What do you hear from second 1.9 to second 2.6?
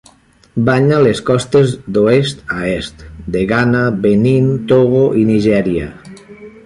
d'oest a